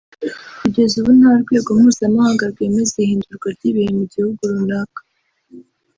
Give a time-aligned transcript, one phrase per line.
[0.61, 4.99] Kugeza ubu nta rwego mpuzamahanga rwemeza ihindurwa ry’ibihe mu gihugu runaka